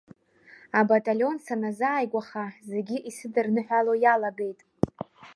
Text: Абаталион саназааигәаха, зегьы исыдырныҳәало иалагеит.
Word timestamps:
Абаталион 0.79 1.37
саназааигәаха, 1.45 2.45
зегьы 2.69 2.97
исыдырныҳәало 3.09 3.93
иалагеит. 4.03 4.59